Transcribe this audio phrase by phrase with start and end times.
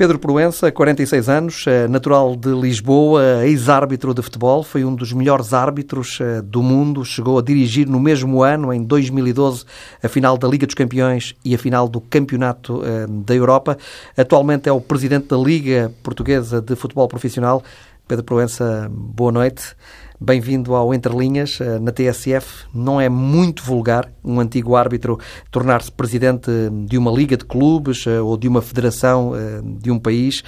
[0.00, 5.52] Pedro Proença, 46 anos, eh, natural de Lisboa, ex-árbitro de futebol, foi um dos melhores
[5.52, 9.66] árbitros eh, do mundo, chegou a dirigir no mesmo ano, em 2012,
[10.02, 13.76] a final da Liga dos Campeões e a final do Campeonato eh, da Europa.
[14.16, 17.62] Atualmente é o presidente da Liga Portuguesa de Futebol Profissional.
[18.08, 19.76] Pedro Proença, boa noite.
[20.22, 22.66] Bem-vindo ao Entre Linhas, eh, na TSF.
[22.74, 25.18] Não é muito vulgar um antigo árbitro
[25.50, 26.50] tornar-se presidente
[26.84, 30.42] de uma liga de clubes eh, ou de uma federação eh, de um país.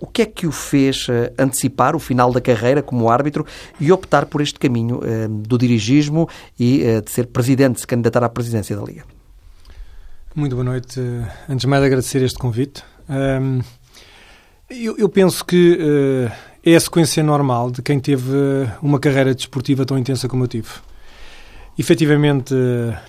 [0.00, 1.06] O que é que o fez
[1.38, 3.46] antecipar o final da carreira como árbitro
[3.78, 6.28] e optar por este caminho do dirigismo
[6.58, 9.04] e de ser presidente, se candidatar à presidência da liga?
[10.34, 11.00] Muito boa noite.
[11.48, 12.82] Antes de mais, agradecer este convite.
[14.68, 16.28] Eu penso que
[16.66, 18.32] é a sequência normal de quem teve
[18.82, 20.68] uma carreira desportiva tão intensa como eu tive.
[21.78, 22.52] Efetivamente,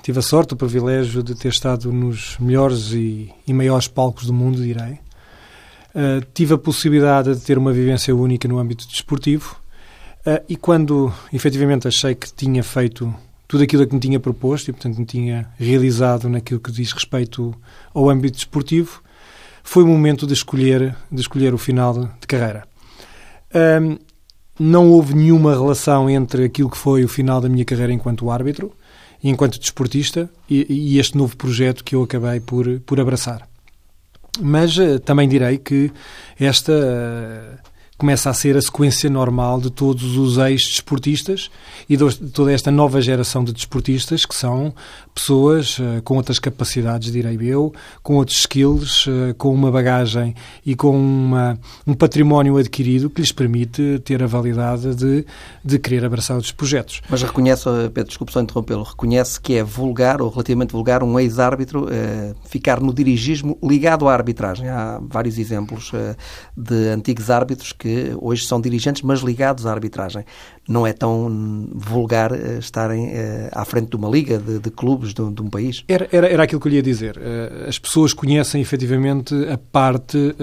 [0.03, 4.33] tive a sorte, o privilégio de ter estado nos melhores e, e maiores palcos do
[4.33, 4.99] mundo, direi.
[5.95, 9.59] Uh, tive a possibilidade de ter uma vivência única no âmbito desportivo
[10.19, 13.11] uh, e quando efetivamente achei que tinha feito
[13.47, 17.55] tudo aquilo que me tinha proposto e, portanto, me tinha realizado naquilo que diz respeito
[17.91, 19.01] ao âmbito desportivo,
[19.63, 22.67] foi o momento de escolher, de escolher o final de carreira.
[23.53, 23.97] Um,
[24.59, 28.73] não houve nenhuma relação entre aquilo que foi o final da minha carreira enquanto árbitro
[29.23, 33.47] enquanto desportista e, e este novo projeto que eu acabei por, por abraçar.
[34.39, 35.91] Mas uh, também direi que
[36.39, 36.73] esta
[37.97, 41.49] começa a ser a sequência normal de todos os ex-desportistas
[41.89, 44.73] e de toda esta nova geração de desportistas que são
[45.15, 50.75] pessoas uh, com outras capacidades, direi eu, com outros skills, uh, com uma bagagem e
[50.75, 55.25] com uma, um património adquirido que lhes permite ter a validade de,
[55.65, 57.01] de querer abraçar outros projetos.
[57.09, 61.19] Mas reconhece, eh, Pedro, desculpe só interrompê-lo, reconhece que é vulgar ou relativamente vulgar um
[61.19, 64.69] ex-árbitro uh, ficar no dirigismo ligado à arbitragem.
[64.69, 65.91] Há vários exemplos
[66.55, 70.25] de antigos árbitros que que hoje são dirigentes, mas ligados à arbitragem.
[70.67, 75.13] Não é tão vulgar uh, estarem uh, à frente de uma liga, de, de clubes
[75.13, 75.85] de, de, um país?
[75.87, 77.17] Era, era, era aquilo que eu lhe ia dizer.
[77.17, 80.35] Uh, as pessoas conhecem efetivamente a parte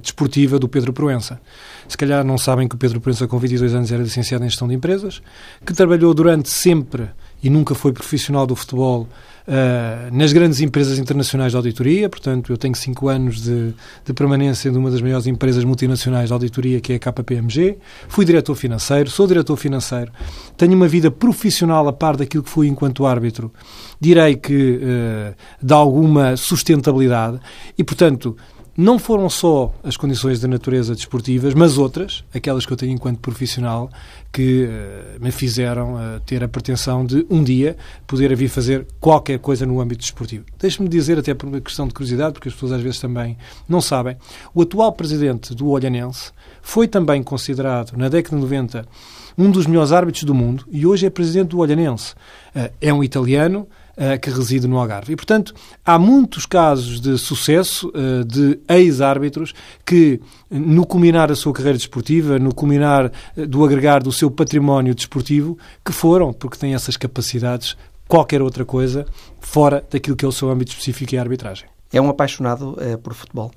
[0.00, 1.40] desportiva do Pedro Proença.
[1.88, 4.68] Se calhar não sabem que o Pedro Proença, com 22 anos, era licenciado em gestão
[4.68, 5.20] de empresas,
[5.64, 7.08] que trabalhou durante sempre
[7.42, 9.08] e nunca foi profissional do futebol
[9.46, 12.08] uh, nas grandes empresas internacionais de auditoria.
[12.08, 16.32] Portanto, eu tenho cinco anos de, de, permanência de uma das maiores empresas multinacionais de
[16.32, 17.78] auditoria, que é a KPMG.
[18.08, 20.12] Fui diretor financeiro, sou diretor financeiro.
[20.56, 23.52] Tenho uma vida profissional a par daquilo que fui enquanto árbitro.
[24.00, 27.40] Direi que uh, dá alguma sustentabilidade
[27.76, 28.36] e, portanto,
[28.76, 33.18] não foram só as condições de natureza desportivas, mas outras, aquelas que eu tenho enquanto
[33.18, 33.90] profissional,
[34.32, 39.38] que uh, me fizeram uh, ter a pretensão de um dia poder vir fazer qualquer
[39.38, 40.46] coisa no âmbito desportivo.
[40.58, 43.36] Deixe-me dizer, até por uma questão de curiosidade, porque as pessoas às vezes também
[43.68, 44.16] não sabem,
[44.54, 48.86] o atual presidente do Olhanense foi também considerado, na década de 90,
[49.36, 52.14] um dos melhores árbitros do mundo e hoje é presidente do Olhanense.
[52.56, 55.12] Uh, é um italiano, uh, que reside no Algarve.
[55.12, 55.54] E, portanto,
[55.84, 59.54] há muitos casos de sucesso uh, de ex-árbitros
[59.84, 60.20] que,
[60.50, 65.58] no culminar da sua carreira desportiva, no culminar uh, do agregar do seu património desportivo,
[65.84, 67.76] que foram, porque têm essas capacidades,
[68.08, 69.06] qualquer outra coisa
[69.40, 71.66] fora daquilo que é o seu âmbito específico e a arbitragem.
[71.92, 73.52] É um apaixonado por futebol?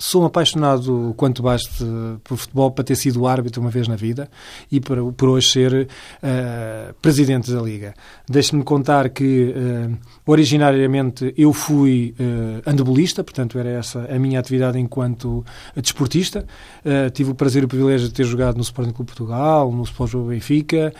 [0.00, 1.84] Sou um apaixonado quanto baste
[2.24, 4.30] por futebol para ter sido árbitro uma vez na vida
[4.72, 7.94] e por, por hoje ser uh, presidente da Liga.
[8.28, 14.78] Deixe-me contar que uh, originariamente eu fui uh, andebolista, portanto era essa a minha atividade
[14.78, 15.44] enquanto
[15.76, 16.46] desportista.
[16.84, 19.82] Uh, tive o prazer e o privilégio de ter jogado no Sporting Clube Portugal, no
[19.82, 20.94] Sport Benfica.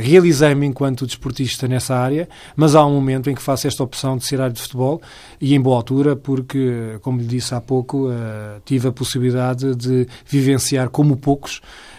[0.00, 4.24] Realizei-me enquanto desportista nessa área, mas há um momento em que faço esta opção de
[4.24, 5.02] ser árbitro de futebol
[5.40, 10.06] e em boa altura, porque, como lhe disse há pouco, uh, tive a possibilidade de
[10.26, 11.58] vivenciar, como poucos,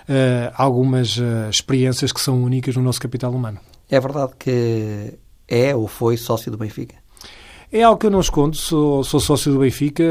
[0.09, 3.59] uh, algumas uh, experiências que são únicas no nosso capital humano.
[3.89, 5.13] É verdade que
[5.47, 6.95] é ou foi sócio do Benfica?
[7.71, 10.03] É algo que eu não escondo, sou, sou sócio do Benfica,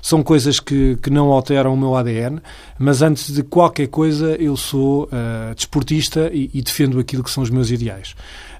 [0.00, 2.40] são coisas que, que não alteram o meu ADN,
[2.78, 7.42] mas antes de qualquer coisa eu sou uh, desportista e, e, defendo aquilo que são
[7.42, 8.14] os meus ideais.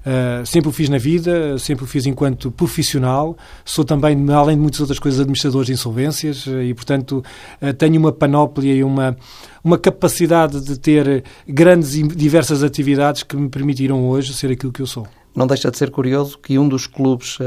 [0.05, 3.35] Uh, sempre o fiz na vida, sempre o fiz enquanto profissional.
[3.63, 7.23] Sou também, além de muitas outras coisas, administrador de insolvências uh, e, portanto,
[7.59, 9.17] uh, tenho uma panóplia e uma,
[9.63, 14.81] uma capacidade de ter grandes e diversas atividades que me permitiram hoje ser aquilo que
[14.81, 15.07] eu sou.
[15.35, 17.37] Não deixa de ser curioso que um dos clubes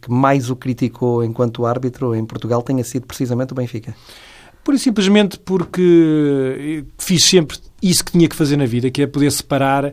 [0.00, 3.94] que mais o criticou enquanto árbitro em Portugal tenha sido precisamente o Benfica.
[4.62, 9.06] Pura e simplesmente porque fiz sempre isso que tinha que fazer na vida, que é
[9.06, 9.92] poder separar uh,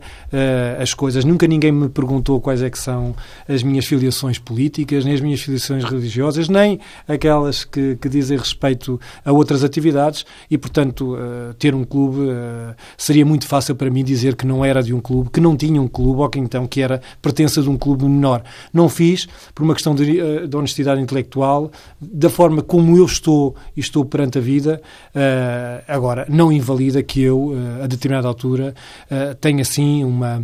[0.79, 1.25] as coisas.
[1.25, 3.13] Nunca ninguém me perguntou quais é que são
[3.49, 8.97] as minhas filiações políticas, nem as minhas filiações religiosas, nem aquelas que, que dizem respeito
[9.25, 14.05] a outras atividades e, portanto, uh, ter um clube uh, seria muito fácil para mim
[14.05, 16.65] dizer que não era de um clube, que não tinha um clube ou que então
[16.65, 18.41] que era pertença de um clube menor.
[18.73, 23.81] Não fiz por uma questão de, de honestidade intelectual, da forma como eu estou e
[23.81, 24.81] estou perante a vida.
[25.87, 28.73] agora, não invalida que eu a determinada altura,
[29.09, 30.41] uh, tenho assim uma,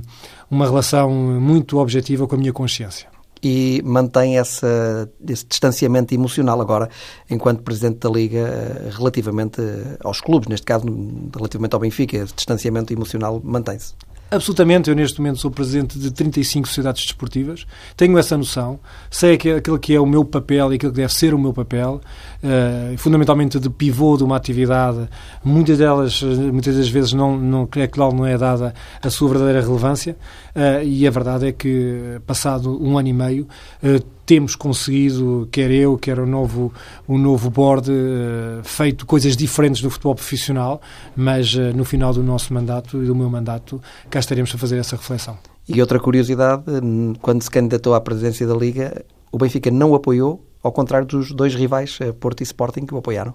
[0.50, 3.07] uma relação muito objetiva com a minha consciência
[3.42, 6.89] e mantém essa, esse distanciamento emocional agora,
[7.30, 9.62] enquanto Presidente da Liga, eh, relativamente
[10.04, 10.86] aos clubes, neste caso,
[11.36, 13.94] relativamente ao Benfica, esse distanciamento emocional mantém-se.
[14.30, 17.66] Absolutamente, eu neste momento sou presidente de 35 sociedades desportivas,
[17.96, 18.78] tenho essa noção,
[19.10, 22.02] sei aquilo que é o meu papel e aquilo que deve ser o meu papel,
[22.44, 25.08] uh, fundamentalmente de pivô de uma atividade,
[25.42, 29.62] muitas delas, muitas das vezes, não, não, é claro, não é dada a sua verdadeira
[29.62, 30.18] relevância,
[30.57, 33.48] uh, e a verdade é que, passado um ano e meio,
[33.83, 36.74] uh, temos conseguido, quer eu, quer o novo,
[37.07, 40.81] o novo board, uh, feito coisas diferentes no futebol profissional,
[41.15, 44.95] mas no final do nosso mandato e do meu mandato, cá estaremos a fazer essa
[44.95, 45.38] reflexão.
[45.69, 46.63] E outra curiosidade,
[47.21, 51.54] quando se candidatou à presidência da Liga, o Benfica não apoiou, ao contrário dos dois
[51.54, 53.33] rivais, eh, Porto e Sporting, que o apoiaram.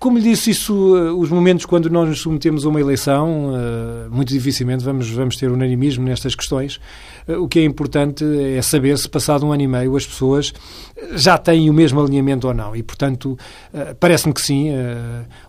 [0.00, 4.08] Como lhe disse, isso, eh, os momentos quando nós nos submetemos a uma eleição, eh,
[4.10, 6.80] muito dificilmente vamos, vamos ter unanimismo nestas questões.
[7.28, 10.52] Eh, o que é importante é saber se, passado um ano e meio, as pessoas
[11.12, 12.74] já têm o mesmo alinhamento ou não.
[12.74, 13.38] E, portanto,
[14.00, 14.70] parece-me que sim.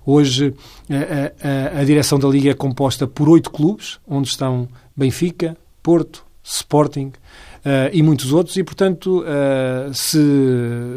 [0.05, 0.53] Hoje,
[0.89, 6.23] a, a, a direção da Liga é composta por oito clubes, onde estão Benfica, Porto,
[6.43, 7.11] Sporting,
[7.93, 10.17] e muitos outros, e, portanto, uh, se,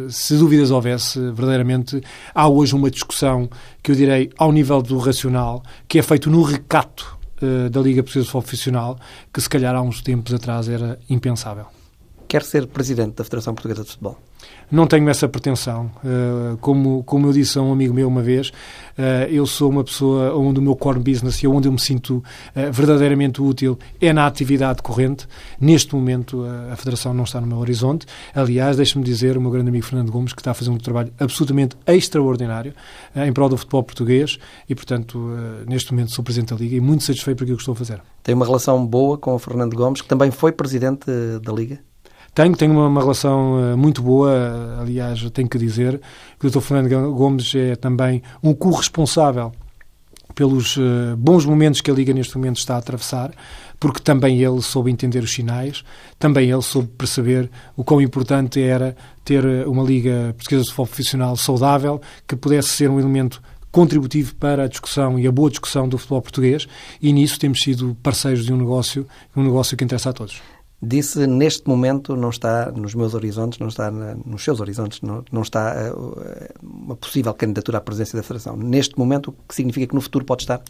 [0.09, 2.01] se dúvidas houvesse, verdadeiramente,
[2.35, 3.49] há hoje uma discussão
[3.83, 8.03] que eu direi ao nível do racional, que é feito no recato uh, da Liga
[8.03, 8.99] Portuguesa Profissional,
[9.33, 11.67] que se calhar há uns tempos atrás era impensável.
[12.35, 14.19] Quer ser presidente da Federação Portuguesa de Futebol?
[14.69, 15.89] Não tenho essa pretensão.
[16.03, 19.85] Uh, como, como eu disse a um amigo meu uma vez, uh, eu sou uma
[19.85, 24.13] pessoa onde o meu core business e onde eu me sinto uh, verdadeiramente útil é
[24.13, 25.29] na atividade corrente.
[25.61, 28.05] Neste momento, a Federação não está no meu horizonte.
[28.35, 31.13] Aliás, deixe-me dizer, o meu grande amigo Fernando Gomes, que está a fazer um trabalho
[31.21, 32.75] absolutamente extraordinário
[33.15, 35.25] em prol do futebol português e, portanto,
[35.69, 38.03] neste momento sou Presidente da Liga e muito satisfeito por aquilo que estou a fazer.
[38.25, 41.07] Tem uma relação boa com o Fernando Gomes, que também foi Presidente
[41.41, 41.79] da Liga?
[42.35, 46.01] Tenho, tenho uma, uma relação uh, muito boa, aliás, tenho que dizer
[46.39, 46.61] que o Dr.
[46.61, 49.53] Fernando Gomes é também um corresponsável
[50.35, 53.31] pelos uh, bons momentos que a Liga neste momento está a atravessar,
[53.79, 55.85] porque também ele soube entender os sinais,
[56.19, 60.87] também ele soube perceber o quão importante era ter eh, uma Liga Portuguesa de Futebol
[60.87, 65.89] Profissional saudável, que pudesse ser um elemento contributivo para a discussão e a boa discussão
[65.89, 66.67] do futebol português,
[67.03, 70.54] e nisso temos sido parceiros de um negócio, um negócio que interessa a todos
[70.87, 75.25] disse neste momento não está nos meus horizontes, não está na, nos seus horizontes, não,
[75.33, 78.57] não está uh, uma possível candidatura à presidência da Federação.
[78.57, 80.63] Neste momento, o que significa que no futuro pode estar?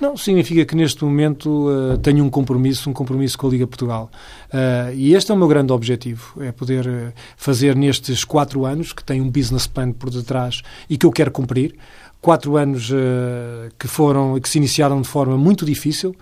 [0.00, 4.10] Não, significa que neste momento uh, tenho um compromisso, um compromisso com a Liga Portugal.
[4.52, 9.02] Uh, e este é o meu grande objetivo, é poder fazer nestes quatro anos, que
[9.02, 11.74] tem um business plan por detrás e que eu quero cumprir,
[12.22, 12.94] quatro anos uh,
[13.76, 16.14] que foram que se iniciaram de forma muito difícil,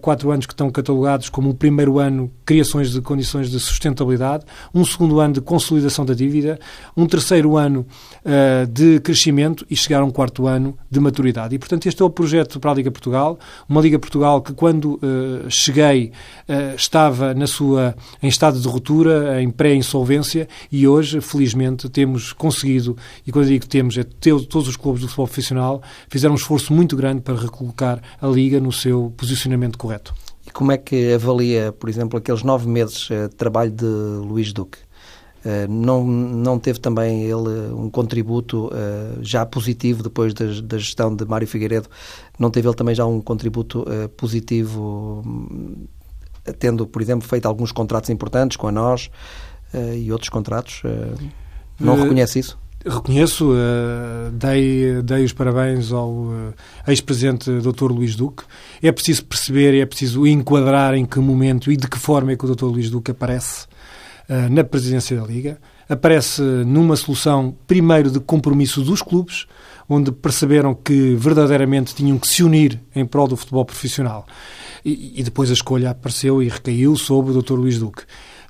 [0.00, 4.84] quatro anos que estão catalogados como o primeiro ano criações de condições de sustentabilidade, um
[4.84, 6.58] segundo ano de consolidação da dívida,
[6.96, 7.86] um terceiro ano
[8.24, 11.54] uh, de crescimento e chegar a um quarto ano de maturidade.
[11.54, 14.98] E, portanto, este é o projeto para a Liga Portugal, uma Liga Portugal que, quando
[15.48, 16.12] cheguei,
[16.76, 23.32] estava na sua, em estado de ruptura, em pré-insolvência, e hoje, felizmente, temos conseguido, e
[23.32, 27.20] quando digo temos, é todos os clubes do futebol profissional fizeram um esforço muito grande
[27.20, 30.14] para recolocar a Liga no seu posicionamento correto.
[30.46, 34.52] E como é que avalia, por exemplo, aqueles nove meses eh, de trabalho de Luís
[34.52, 34.78] Duque?
[35.44, 41.14] Eh, não, não teve também ele um contributo uh, já positivo depois da, da, gestão
[41.14, 41.88] de Mário Figueiredo?
[42.38, 43.84] Não teve ele também já um contributo
[44.16, 45.24] positivo,
[46.58, 49.10] tendo, por exemplo, feito alguns contratos importantes com a nós
[49.96, 50.82] e outros contratos?
[51.78, 52.58] não reconhece isso?
[52.88, 56.54] Reconheço, uh, dei, dei os parabéns ao uh,
[56.86, 57.90] ex-presidente Dr.
[57.90, 58.44] Luís Duque.
[58.80, 62.44] É preciso perceber, é preciso enquadrar em que momento e de que forma é que
[62.44, 62.66] o Dr.
[62.66, 63.66] Luís Duque aparece
[64.30, 65.58] uh, na presidência da Liga.
[65.88, 69.46] Aparece numa solução, primeiro, de compromisso dos clubes,
[69.88, 74.26] onde perceberam que verdadeiramente tinham que se unir em prol do futebol profissional.
[74.84, 77.54] E, e depois a escolha apareceu e recaiu sobre o Dr.
[77.54, 78.04] Luís Duque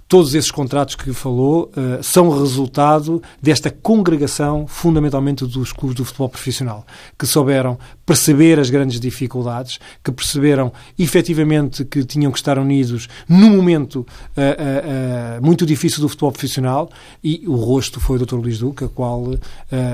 [0.08, 6.28] todos esses contratos que falou uh, são resultado desta congregação, fundamentalmente dos clubes do futebol
[6.28, 6.86] profissional,
[7.18, 13.56] que souberam perceber as grandes dificuldades, que perceberam efetivamente que tinham que estar unidos num
[13.56, 16.88] momento uh, uh, muito difícil do futebol profissional
[17.22, 18.36] e o rosto foi o Dr.
[18.36, 19.24] Luís Duque, a qual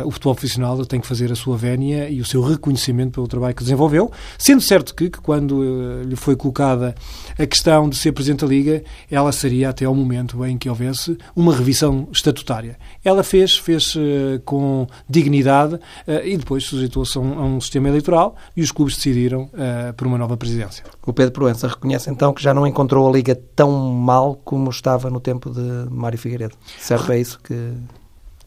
[0.05, 3.55] o futebol profissional tem que fazer a sua vénia e o seu reconhecimento pelo trabalho
[3.55, 6.95] que desenvolveu, sendo certo que, que quando lhe foi colocada
[7.39, 11.17] a questão de ser Presidente da Liga, ela seria até ao momento em que houvesse
[11.35, 12.79] uma revisão estatutária.
[13.05, 15.81] Ela fez, fez uh, com dignidade uh,
[16.25, 20.37] e depois sujeitou-se a, um, sistema eleitoral e os clubes decidiram uh, por uma nova
[20.37, 20.85] presidência.
[21.07, 25.11] O Pedro Proença reconhece então que já não encontrou a Liga tão mal como estava
[25.11, 26.57] no tempo de Mário Figueiredo.
[26.79, 27.73] Certo é isso que...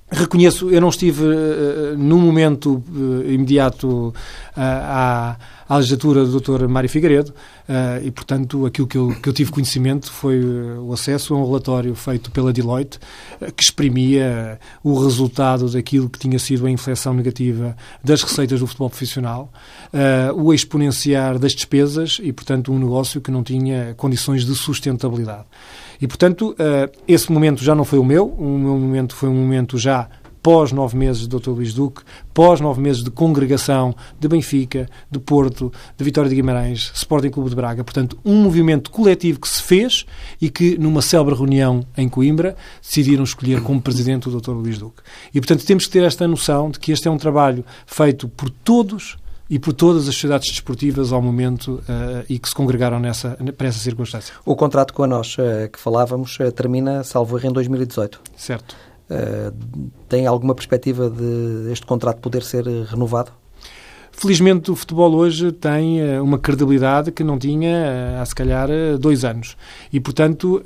[0.08, 4.14] Reconheço, eu não estive uh, no momento uh, imediato uh,
[4.56, 5.36] à,
[5.68, 6.68] à, legislatura do Dr.
[6.68, 7.34] Mário Figueiredo
[8.04, 11.96] e, portanto, aquilo que eu, que eu tive conhecimento foi o acesso a um relatório
[11.96, 13.00] feito pela Deloitte
[13.58, 18.92] que exprimia o resultado daquilo que tinha sido a inflexão negativa das receitas do futebol
[18.92, 19.52] profissional,
[20.36, 25.46] o exponenciar das despesas e, portanto, um negócio que não tinha condições de sustentabilidade.
[26.02, 29.36] E, portanto, uh, esse momento já não foi o meu, o meu momento foi um
[29.36, 30.10] momento já
[30.46, 31.50] pós nove meses de Dr.
[31.50, 36.92] Luís Duque, pós nove meses de congregação de Benfica, de Porto, de Vitória de Guimarães,
[36.94, 37.84] Sporting Clube de Braga.
[37.84, 40.06] Portanto, um movimento coletivo que se fez
[40.40, 44.52] e que, numa célebre reunião em Coimbra, decidiram escolher como presidente o Dr.
[44.52, 45.02] Luís Duque.
[45.34, 48.52] E, portanto, temos que ter esta noção de que este é um trabalho feito por
[48.52, 49.18] todos
[49.50, 53.68] e por todas as sociedades desportivas ao momento uh, e que se congregaram nessa, para
[53.68, 54.34] essa circunstância.
[54.46, 58.22] O contrato com a nós uh, que falávamos uh, termina, salvo erro, em 2018.
[58.36, 58.76] Certo.
[60.10, 63.32] tem alguma perspectiva de este contrato poder ser renovado?
[64.12, 69.58] Felizmente o futebol hoje tem uma credibilidade que não tinha há se calhar dois anos.
[69.92, 70.64] E, portanto,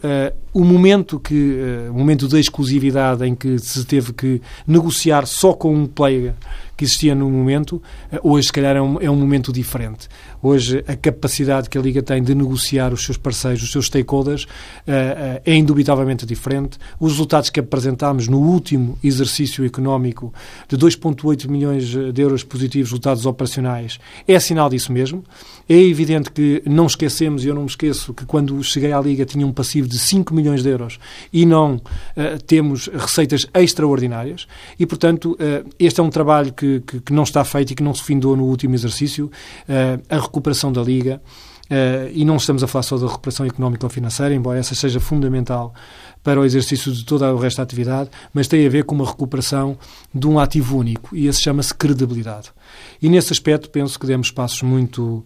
[0.53, 1.57] o momento que
[1.89, 6.35] o momento da exclusividade em que se teve que negociar só com um player
[6.79, 10.07] que existia no momento, eh, hoje, se calhar, é um, é um momento diferente.
[10.41, 14.43] Hoje, a capacidade que a Liga tem de negociar os seus parceiros, os seus stakeholders,
[14.43, 16.77] uh, uh, é indubitavelmente diferente.
[16.97, 20.33] Os resultados que apresentámos no último exercício económico
[20.69, 21.83] de 2,8 milhões
[22.13, 25.21] de euros positivos, resultados operacionais, é sinal disso mesmo.
[25.67, 29.25] É evidente que não esquecemos, e eu não me esqueço, que quando cheguei à Liga
[29.25, 30.97] tinha um passivo de 5 milhões de euros
[31.33, 34.47] e não uh, temos receitas extraordinárias.
[34.79, 35.37] E, portanto,
[35.77, 38.35] este é um trabalho que que, que, não está feito e que não se findou
[38.35, 39.25] no último exercício,
[39.67, 41.21] uh, a recuperação da Liga.
[41.65, 44.99] Uh, e não estamos a falar só da recuperação económica ou financeira, embora essa seja
[44.99, 45.71] fundamental
[46.23, 49.05] para o exercício de todo o resto da atividade, mas tem a ver com uma
[49.05, 49.77] recuperação
[50.13, 52.51] de um ativo único, e esse chama-se credibilidade.
[52.99, 55.23] E nesse aspecto penso que demos passos muito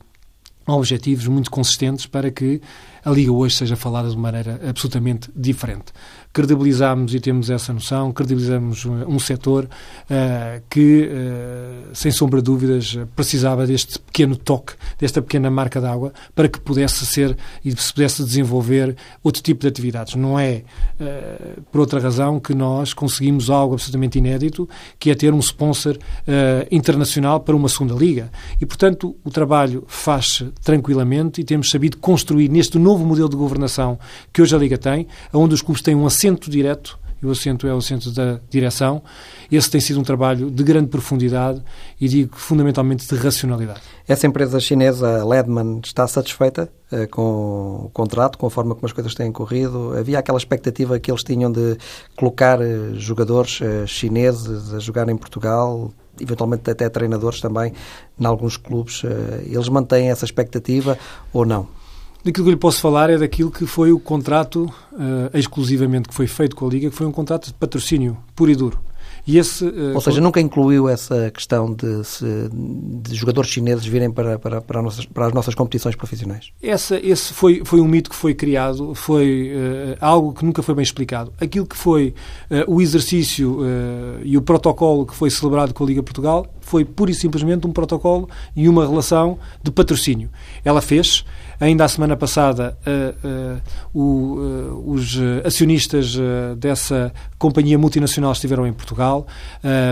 [0.68, 2.62] objetivos, muito consistentes para que
[3.04, 5.94] a Liga hoje seja falada de maneira absolutamente diferente
[6.34, 12.98] credibilizamos e temos essa noção, credibilizamos um setor uh, que, uh, sem sombra de dúvidas,
[13.16, 18.24] precisava deste pequeno toque, desta pequena marca d'água, para que pudesse ser e se pudesse
[18.24, 20.16] desenvolver outro tipo de atividades.
[20.16, 20.64] Não é,
[21.00, 24.68] uh, por outra razão, que nós conseguimos algo absolutamente inédito,
[24.98, 25.98] que é ter um sponsor
[26.72, 28.32] internacional para uma segunda liga.
[28.60, 33.98] E, portanto, o trabalho faz-se tranquilamente e temos sabido construir neste novo modelo de governação
[34.32, 37.74] que hoje a Liga tem, onde os clubes têm um assento direto, o assento é
[37.74, 39.02] o assento da direção.
[39.52, 41.62] Esse tem sido um trabalho de grande profundidade
[42.00, 43.82] e digo fundamentalmente de racionalidade.
[44.08, 48.92] Essa empresa chinesa, Ledman, está satisfeita uh, com o contrato, com a forma como as
[48.92, 49.94] coisas têm corrido?
[49.98, 51.78] Havia aquela expectativa que eles tinham de
[52.18, 57.74] colocar uh, jogadores uh, chineses a jogar em Portugal, eventualmente até treinadores também,
[58.20, 59.02] em alguns clubes.
[59.46, 60.98] eles mantêm essa expectativa
[61.32, 61.68] ou não?
[62.24, 66.16] Daquilo que eu lhe posso falar é daquilo que foi o contrato uh, exclusivamente que
[66.16, 68.80] foi feito com a Liga, que foi um contrato de patrocínio puro e duro.
[69.26, 74.12] E esse, uh, Ou seja, nunca incluiu essa questão de, se, de jogadores chineses virem
[74.12, 76.52] para, para, para, nossas, para, as nossas competições profissionais?
[76.62, 80.76] Essa, esse foi, foi um mito que foi criado, foi uh, algo que nunca foi
[80.76, 81.34] bem explicado.
[81.40, 82.14] Aquilo que foi
[82.50, 83.60] uh, o exercício
[84.24, 87.72] e o protocolo que foi celebrado com a Liga Portugal foi pura e simplesmente um
[87.72, 90.30] protocolo e uma relação de patrocínio.
[90.64, 91.26] Ela fez,
[91.60, 93.62] ainda a semana passada, uh, uh,
[93.94, 96.18] o, uh, os acionistas
[96.58, 99.28] dessa companhia multinacional estiveram em Portugal,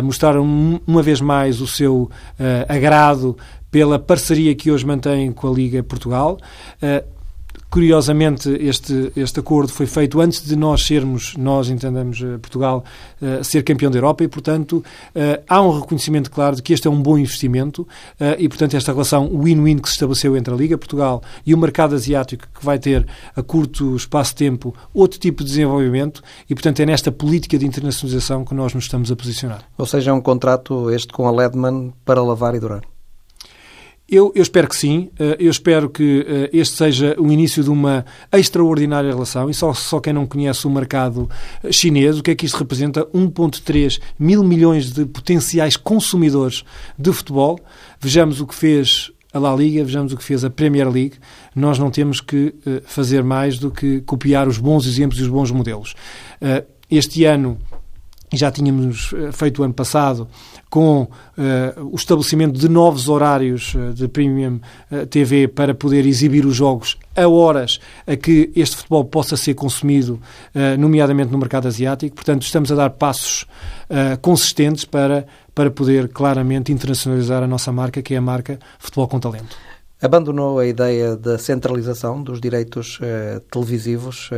[0.04, 2.10] mostraram uma vez mais o seu
[2.68, 3.38] agrado
[3.70, 6.38] pela parceria que hoje mantém com a Liga Portugal
[7.72, 12.84] Curiosamente, este, este acordo foi feito antes de nós sermos, nós entendemos Portugal,
[13.44, 14.84] ser campeão da Europa e, portanto,
[15.48, 17.88] há um reconhecimento claro de que este é um bom investimento
[18.38, 21.96] e, portanto, esta relação win-win que se estabeleceu entre a Liga Portugal e o mercado
[21.96, 26.82] asiático, que vai ter a curto espaço de tempo outro tipo de desenvolvimento e, portanto,
[26.82, 29.64] é nesta política de internacionalização que nós nos estamos a posicionar.
[29.78, 32.91] Ou seja, é um contrato este com a Ledman para lavar e durar?
[34.12, 35.10] Eu, eu, espero que sim.
[35.18, 39.50] Eh, eu espero que eh, este seja o início de uma extraordinária relação.
[39.50, 41.30] E só, só quem não conhece o mercado
[41.64, 43.06] eh, chinês, o que é que isto representa?
[43.06, 46.66] 1,3 mil milhões de potenciais consumidores
[47.00, 47.58] de futebol.
[48.02, 51.14] Vejamos o que fez a La Liga, vejamos o que fez a Premier League.
[51.56, 52.54] Nós não temos que
[52.84, 55.96] fazer mais do que copiar os bons exemplos e os bons modelos.
[56.90, 57.58] Este ano
[58.34, 60.28] já tínhamos eh, feito o ano passado
[60.70, 61.10] com uh,
[61.92, 64.60] o estabelecimento de novos horários uh, de Premium
[64.90, 69.54] uh, TV para poder exibir os jogos a horas a que este futebol possa ser
[69.54, 70.18] consumido,
[70.80, 72.16] nomeadamente no mercado asiático.
[72.16, 73.46] Portanto, estamos a dar passos
[74.22, 79.20] consistentes para, para poder claramente internacionalizar a nossa marca, que é a marca Futebol com
[79.20, 79.58] Talento.
[80.02, 82.98] Abandonou a ideia da centralização dos direitos
[83.52, 84.30] televisivos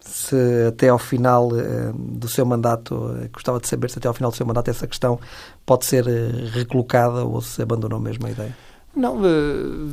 [0.00, 0.36] se
[0.68, 4.30] até ao final uh, do seu mandato, uh, gostava de saber se até ao final
[4.30, 5.18] do seu mandato essa questão
[5.64, 8.56] pode ser uh, recolocada ou se abandonou mesmo a ideia.
[8.96, 9.20] Não,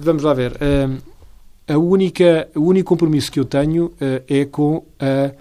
[0.02, 0.58] vamos lá ver.
[1.68, 3.94] a única, o único compromisso que eu tenho
[4.28, 5.32] é com a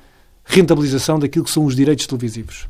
[0.45, 2.69] rentabilização daquilo que são os direitos televisivos.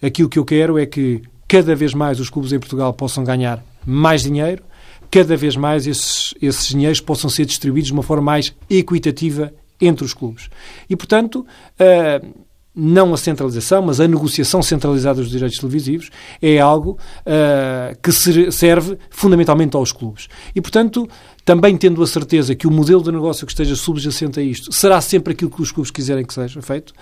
[0.00, 3.64] Aquilo que eu quero é que cada vez mais os clubes em Portugal possam ganhar
[3.84, 4.62] mais dinheiro,
[5.10, 10.04] cada vez mais esses, esses dinheiros possam ser distribuídos de uma forma mais equitativa entre
[10.04, 10.48] os clubes.
[10.88, 11.46] E, portanto,
[11.80, 18.12] uh, não a centralização, mas a negociação centralizada dos direitos televisivos é algo uh, que
[18.52, 20.28] serve fundamentalmente aos clubes.
[20.54, 21.08] E, portanto,
[21.44, 25.00] também tendo a certeza que o modelo de negócio que esteja subjacente a isto será
[25.00, 26.92] sempre aquilo que os clubes quiserem que seja feito,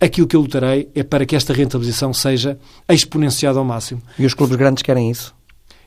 [0.00, 2.58] aquilo que eu lutarei é para que esta rentabilização seja
[2.88, 4.00] exponenciada ao máximo.
[4.18, 5.34] E os clubes grandes querem isso?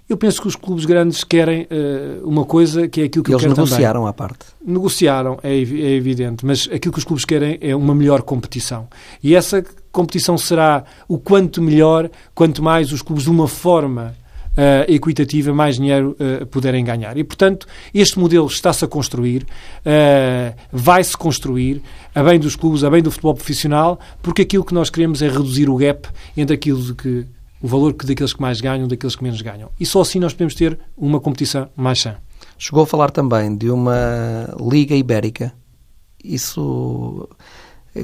[0.07, 3.41] Eu penso que os clubes grandes querem uh, uma coisa que é aquilo que Eles
[3.41, 4.09] eu quero negociaram também.
[4.09, 4.45] à parte.
[4.65, 5.59] Negociaram, é, é,
[5.95, 8.87] evidente, mas aquilo que os clubes querem é uma melhor competição.
[9.23, 14.13] E essa competição será o quanto melhor, quanto mais os clubes de uma forma
[14.57, 17.17] uh, equitativa, mais dinheiro uh, puderem ganhar.
[17.17, 19.45] E, portanto, este modelo está-se a construir,
[20.71, 21.81] vai-se construir,
[22.13, 25.29] a bem dos clubes, a bem do futebol profissional, porque aquilo que nós queremos é
[25.29, 27.25] reduzir o gap entre aquilo que
[27.63, 29.71] o valor que daqueles que mais ganham, daqueles que menos ganham.
[29.79, 32.17] E só assim nós podemos ter uma competição mais sã.
[32.57, 35.53] Chegou a falar também de uma Liga Ibérica.
[36.21, 37.29] Isso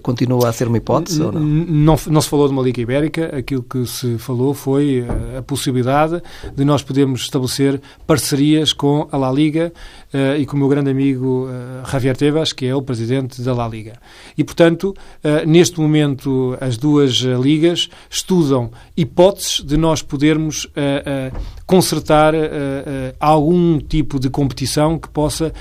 [0.04, 1.42] Continua a ser uma hipótese ou não?
[1.42, 2.00] não?
[2.08, 3.36] Não se falou de uma Liga Ibérica.
[3.36, 6.22] Aquilo que se falou foi eh, a possibilidade
[6.56, 9.74] de nós podermos estabelecer parcerias com a La Liga
[10.14, 13.52] uh, e com o meu grande amigo uh, Javier Tebas, que é o presidente da
[13.52, 13.94] La Liga.
[14.38, 14.94] E, portanto,
[15.48, 20.68] neste momento, as duas ligas estudam hipóteses de nós podermos
[21.66, 22.34] consertar
[23.20, 25.54] algum tipo de competição que possa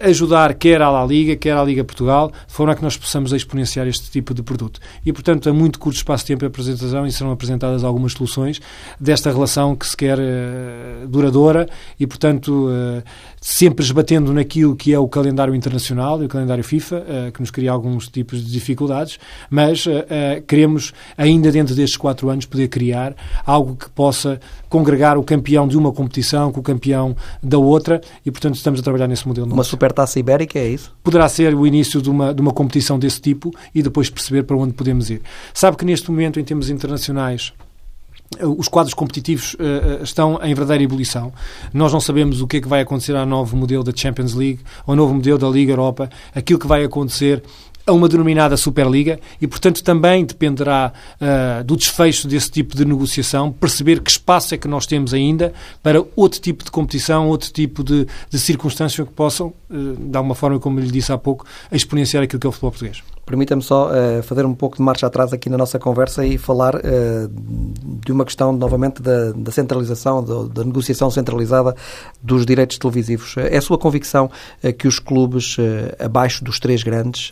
[0.00, 3.32] ajudar quer à La Liga, quer à Liga Portugal, de forma a que nós possamos
[3.32, 4.80] exponenciar este tipo de produto.
[5.04, 8.60] E, portanto, a muito curto espaço de tempo de apresentação e serão apresentadas algumas soluções
[9.00, 13.02] desta relação que se quer uh, duradoura e, portanto, uh,
[13.40, 17.50] sempre esbatendo naquilo que é o calendário internacional e o calendário FIFA, uh, que nos
[17.50, 19.18] cria alguns tipos de dificuldades,
[19.50, 19.86] mas
[20.46, 24.40] queremos, ainda dentro destes quatro anos, poder criar algo que possa
[24.72, 28.82] congregar o campeão de uma competição com o campeão da outra e, portanto, estamos a
[28.82, 29.52] trabalhar nesse modelo.
[29.52, 30.90] Uma supertaça ibérica, é isso?
[31.04, 34.56] Poderá ser o início de uma, de uma competição desse tipo e depois perceber para
[34.56, 35.20] onde podemos ir.
[35.52, 37.52] Sabe que neste momento, em termos internacionais,
[38.38, 41.34] eh, os quadros competitivos uh, estão em verdadeira ebulição.
[41.74, 44.60] Nós não sabemos o que é que vai acontecer ao novo modelo da Champions League,
[44.86, 46.08] ao novo modelo da Liga Europa.
[46.34, 47.42] Aquilo que vai acontecer
[47.86, 53.52] a uma denominada Superliga e, portanto, também dependerá uh, do desfecho desse tipo de negociação,
[53.52, 57.82] perceber que espaço é que nós temos ainda para outro tipo de competição, outro tipo
[57.82, 62.22] de, de circunstâncias que possam, uh, de alguma forma, como lhe disse há pouco, exponenciar
[62.22, 63.02] aquilo que é o futebol português.
[63.24, 66.74] Permita-me só uh, fazer um pouco de marcha atrás aqui na nossa conversa e falar
[66.74, 66.80] uh,
[68.04, 71.74] de uma questão, novamente, da, da centralização, da, da, negociação centralizada
[72.20, 73.36] dos direitos televisivos.
[73.36, 74.30] É a sua convicção
[74.62, 75.56] uh, que os clubes
[75.98, 77.30] abaixo dos três grandes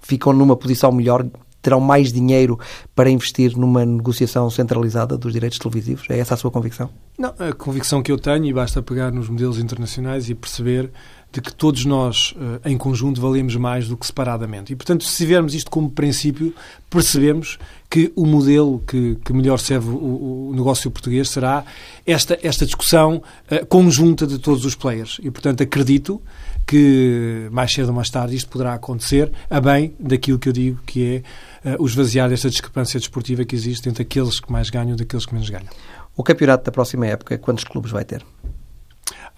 [0.00, 1.24] ficam numa posição melhor,
[1.62, 2.58] terão mais dinheiro
[2.94, 6.06] para investir numa negociação centralizada dos direitos televisivos?
[6.08, 6.90] É essa a sua convicção?
[7.18, 10.90] Não, a convicção que eu tenho, e basta pegar nos modelos internacionais e perceber
[11.32, 14.72] de que todos nós, em conjunto, valemos mais do que separadamente.
[14.72, 16.52] E, portanto, se tivermos isto como princípio,
[16.88, 17.58] percebemos
[17.90, 21.64] que o modelo que, que melhor serve o, o, negócio português será
[22.06, 25.18] esta, esta discussão uh, conjunta de todos os players.
[25.22, 26.22] E, portanto, acredito
[26.64, 30.80] que mais cedo ou mais tarde isto poderá acontecer a bem daquilo que eu digo
[30.86, 31.24] que
[31.64, 34.96] é uh, o esvaziar desta discrepância desportiva que existe entre aqueles que mais ganham e
[34.96, 35.68] daqueles que menos ganham.
[36.16, 38.24] O campeonato da próxima época, quantos clubes vai ter?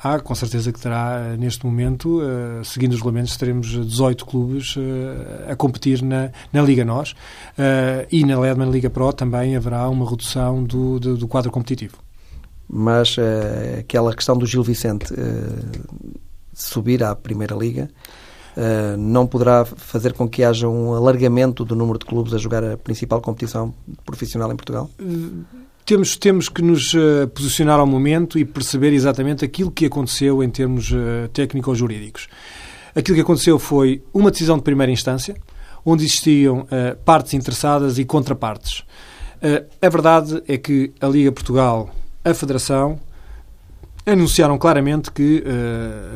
[0.04, 4.74] Ah, com certeza que terá, eh, neste momento, uh, seguindo os regulamentos, teremos 18 clubes
[4.74, 4.80] uh,
[5.48, 10.08] a competir na, na Liga Nós uh, e na Ledman Liga Pro também haverá uma
[10.08, 11.98] redução do, do, do quadro competitivo.
[12.68, 13.16] Mas
[13.78, 15.12] aquela questão do Gil Vicente
[16.54, 17.90] subir à Primeira Liga
[18.98, 22.78] não poderá fazer com que haja um alargamento do número de clubes a jogar a
[22.78, 23.74] principal competição
[24.06, 24.88] profissional em Portugal?
[25.84, 30.48] Temos, temos que nos uh, posicionar ao momento e perceber exatamente aquilo que aconteceu em
[30.48, 32.28] termos uh, técnico-jurídicos.
[32.94, 35.34] Aquilo que aconteceu foi uma decisão de primeira instância,
[35.84, 38.84] onde existiam uh, partes interessadas e contrapartes.
[39.80, 41.90] a verdade é que a Liga Portugal,
[42.24, 43.00] a Federação,
[44.06, 45.44] anunciaram claramente que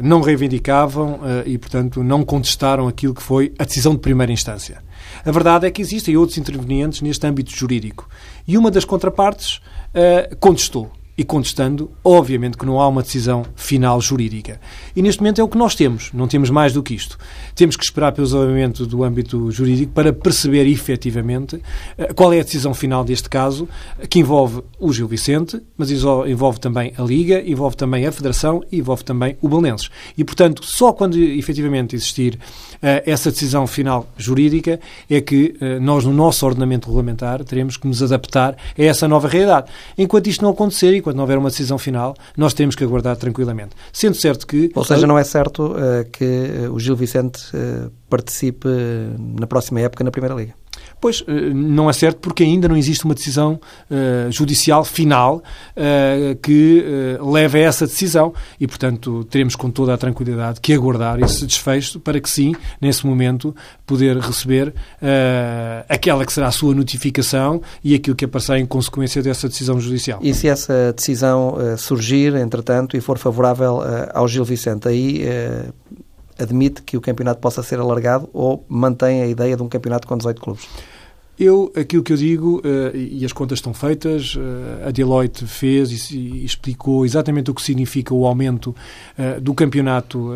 [0.02, 4.82] não reivindicavam e, portanto, não contestaram aquilo que foi a decisão de primeira instância.
[5.26, 8.08] A verdade é que existem outros intervenientes neste âmbito jurídico.
[8.46, 14.00] E uma das contrapartes uh, contestou e contestando, obviamente que não há uma decisão final
[14.00, 14.60] jurídica.
[14.94, 17.18] E neste momento é o que nós temos, não temos mais do que isto.
[17.54, 21.60] Temos que esperar pelo desenvolvimento do âmbito jurídico para perceber efetivamente
[21.96, 23.66] eh, qual é a decisão final deste caso,
[24.10, 28.78] que envolve o Gil Vicente, mas envolve também a Liga, envolve também a Federação e
[28.78, 29.90] envolve também o Belenenses.
[30.18, 36.04] E, portanto, só quando efetivamente existir uh, essa decisão final jurídica é que uh, nós,
[36.04, 39.70] no nosso ordenamento regulamentar, teremos que nos adaptar a essa nova realidade.
[39.96, 43.16] Enquanto isto não acontecer e quando não houver uma decisão final, nós temos que aguardar
[43.16, 43.76] tranquilamente.
[43.92, 44.70] Sendo certo que...
[44.74, 47.40] Ou seja, não é certo uh, que o Gil Vicente
[48.08, 48.68] participe
[49.38, 50.54] na próxima época na Primeira Liga.
[51.00, 55.42] Pois, eh, não é certo porque ainda não existe uma decisão uh, judicial final
[55.76, 56.84] uh, que
[57.20, 62.00] leve a essa decisão e, portanto, teremos com toda a tranquilidade que aguardar esse desfecho
[62.00, 63.54] para que sim, nesse momento,
[63.84, 64.74] poder receber
[65.88, 70.18] aquela que será a sua notificação e aquilo que aparecer em consequência dessa decisão judicial.
[70.22, 73.80] E se essa decisão surgir, entretanto, e for favorável
[74.12, 75.24] ao Gil Vicente, aí
[76.38, 80.16] admite que o campeonato possa ser alargado ou mantém a ideia de um campeonato com
[80.16, 80.68] 18 clubes?
[81.38, 86.10] Eu, aquilo que eu digo, uh, e as contas estão feitas, uh, a Deloitte fez
[86.10, 88.74] e, explicou exatamente o que significa o aumento
[89.18, 90.30] uh, do campeonato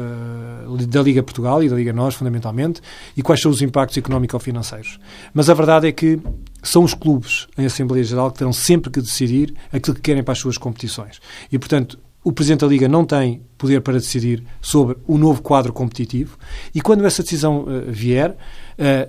[0.89, 2.83] da Liga Portugal e da Liga Nós, fundamentalmente,
[3.17, 4.99] e quais são os impactos económico-financeiros.
[5.33, 6.21] Mas a verdade é que
[6.63, 10.33] são os clubes em Assembleia Geral que terão sempre que decidir aquilo que querem para
[10.33, 11.19] as suas competições.
[11.51, 15.73] E, portanto, o Presidente da Liga não tem poder para decidir sobre o novo quadro
[15.73, 16.37] competitivo
[16.75, 18.37] e quando essa decisão uh, vier, uh,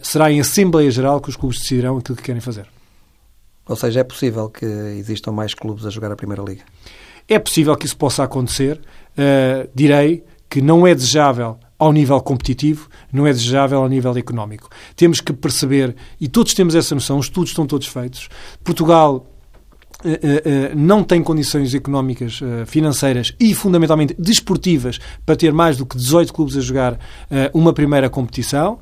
[0.02, 2.67] será em Assembleia Geral que os clubes decidirão aquilo que querem fazer.
[3.67, 6.63] Ou seja, é possível que existam mais clubes a jogar a Primeira Liga?
[7.28, 8.82] É possível que isso possa acontecer.
[9.12, 14.69] Uh, direi que não é desejável ao nível competitivo, não é desejável ao nível económico.
[14.95, 18.30] Temos que perceber, e todos temos essa noção, os estudos estão todos feitos.
[18.63, 19.31] Portugal
[20.76, 26.58] não tem condições económicas, financeiras e, fundamentalmente, desportivas para ter mais do que 18 clubes
[26.58, 27.00] a jogar
[27.54, 28.80] uma primeira competição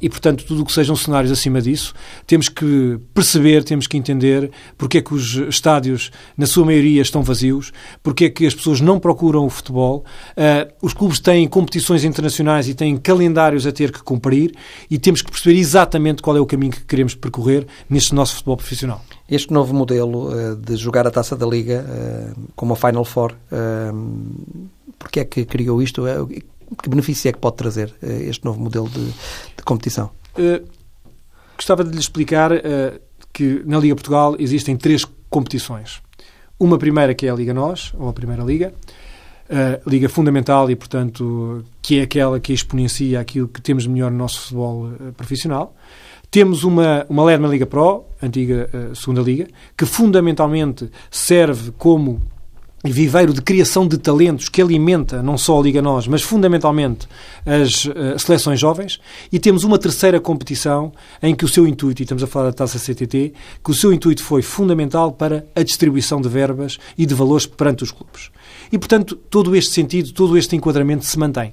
[0.00, 1.94] e, portanto, tudo o que sejam cenários acima disso,
[2.26, 7.22] temos que perceber, temos que entender porque é que os estádios, na sua maioria, estão
[7.22, 10.04] vazios, porque é que as pessoas não procuram o futebol,
[10.80, 14.54] os clubes têm competições internacionais e têm calendários a ter que cumprir
[14.90, 18.56] e temos que perceber exatamente qual é o caminho que queremos percorrer neste nosso futebol
[18.56, 19.02] profissional.
[19.32, 23.32] Este novo modelo uh, de jogar a Taça da Liga uh, como a Final Four,
[23.32, 24.36] uh,
[24.98, 26.02] porque é que criou isto?
[26.82, 30.10] que benefício é que pode trazer este novo modelo de, de competição?
[31.56, 32.50] gostava de lhe explicar
[33.32, 36.00] que na Liga Portugal existem três competições.
[36.58, 38.72] Uma primeira que é a Liga Nós, ou a Primeira Liga,
[39.50, 44.10] a Liga Fundamental e, portanto, que é aquela que exponencia aquilo que temos de melhor
[44.10, 45.74] no nosso futebol profissional.
[46.32, 52.22] Temos uma, uma Ledman Liga Pro, antiga uh, segunda liga, que fundamentalmente serve como
[52.82, 57.06] viveiro de criação de talentos que alimenta não só a Liga Nós, mas fundamentalmente
[57.44, 58.98] as uh, seleções jovens.
[59.30, 60.90] E temos uma terceira competição
[61.22, 63.92] em que o seu intuito, e estamos a falar da Taça CTT, que o seu
[63.92, 68.30] intuito foi fundamental para a distribuição de verbas e de valores perante os clubes.
[68.72, 71.52] E, portanto, todo este sentido, todo este enquadramento se mantém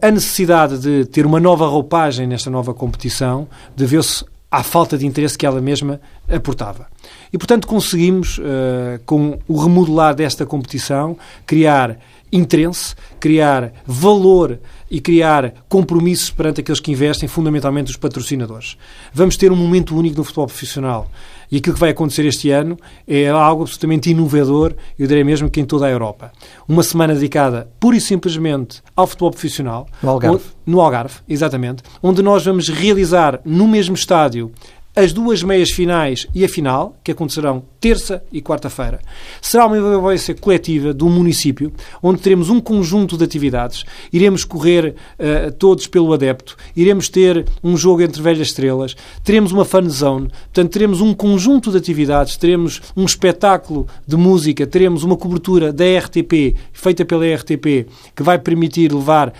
[0.00, 5.36] a necessidade de ter uma nova roupagem nesta nova competição deveu-se à falta de interesse
[5.36, 6.86] que ela mesma aportava.
[7.32, 11.98] E, portanto, conseguimos, uh, com o remodelar desta competição, criar
[12.32, 18.76] interesse, criar valor e criar compromissos perante aqueles que investem, fundamentalmente os patrocinadores.
[19.12, 21.10] Vamos ter um momento único no futebol profissional.
[21.50, 25.60] E aquilo que vai acontecer este ano é algo absolutamente inovador, eu diria mesmo que
[25.60, 26.32] em toda a Europa.
[26.66, 29.86] Uma semana dedicada pura e simplesmente ao futebol profissional.
[30.02, 30.36] No Algarve.
[30.36, 31.82] Onde, no Algarve, exatamente.
[32.02, 34.52] Onde nós vamos realizar no mesmo estádio
[34.96, 39.00] as duas meias finais e a final, que acontecerão terça e quarta-feira.
[39.42, 43.84] Será uma evaluação coletiva do município, onde teremos um conjunto de atividades.
[44.12, 49.64] Iremos correr uh, todos pelo adepto, iremos ter um jogo entre velhas estrelas, teremos uma
[49.64, 55.16] fan zone, portanto, teremos um conjunto de atividades, teremos um espetáculo de música, teremos uma
[55.16, 59.32] cobertura da RTP, feita pela RTP, que vai permitir levar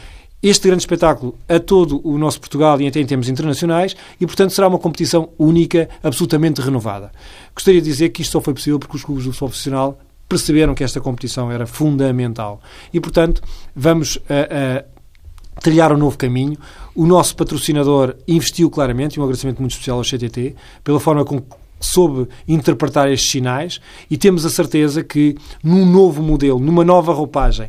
[0.44, 4.50] este grande espetáculo a todo o nosso Portugal e até em termos internacionais e, portanto,
[4.50, 7.10] será uma competição única, absolutamente renovada.
[7.54, 10.74] Gostaria de dizer que isto só foi possível porque os clubes do futebol profissional perceberam
[10.74, 12.60] que esta competição era fundamental.
[12.92, 13.42] E, portanto,
[13.74, 14.84] vamos a,
[15.56, 16.58] a trilhar um novo caminho.
[16.94, 21.42] O nosso patrocinador investiu claramente, e um agradecimento muito especial ao CTT, pela forma com
[21.80, 23.80] soube interpretar estes sinais
[24.10, 27.68] e temos a certeza que num novo modelo, numa nova roupagem,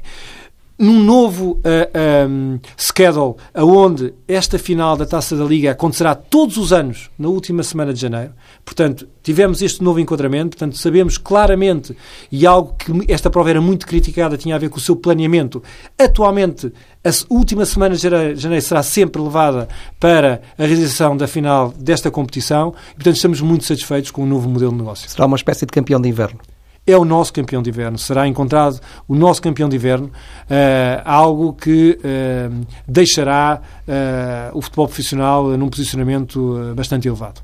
[0.78, 6.58] num novo uh, eh, um, schedule, aonde esta final da Taça da Liga acontecerá todos
[6.58, 8.34] os anos, na última semana de janeiro.
[8.64, 11.96] Portanto, tivemos este novo enquadramento, portanto, sabemos claramente,
[12.30, 15.64] e algo que esta prova era muito criticada, tinha a ver com o seu planeamento.
[15.98, 16.72] Atualmente,
[17.04, 22.74] a última semana de janeiro será sempre levada para a realização da final desta competição,
[22.92, 25.10] e, portanto, estamos muito satisfeitos com o novo modelo de negócio.
[25.10, 26.40] Será uma espécie de campeão de inverno
[26.86, 27.98] é o nosso campeão de inverno.
[27.98, 34.88] Será encontrado o nosso campeão de inverno, uh, algo que uh, deixará uh, o futebol
[34.88, 37.42] profissional num posicionamento bastante elevado.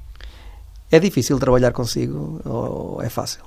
[0.91, 3.41] É difícil trabalhar consigo ou é fácil?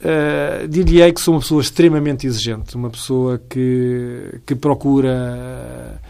[0.00, 6.00] Uh, diria que sou uma pessoa extremamente exigente, uma pessoa que, que procura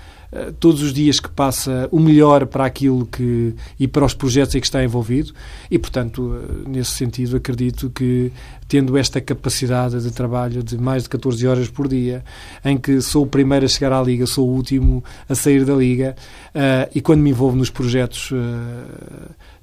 [0.60, 4.60] todos os dias que passa o melhor para aquilo que e para os projetos em
[4.60, 5.32] que está envolvido.
[5.70, 8.30] E, portanto, eh, nesse sentido, acredito que
[8.68, 12.22] tendo esta capacidade de trabalho de mais de 14 horas por dia,
[12.64, 15.74] em que sou o primeiro a chegar à Liga, sou o último a sair da
[15.74, 16.14] Liga,
[16.54, 18.36] uh, e quando me envolvo nos projetos, uh,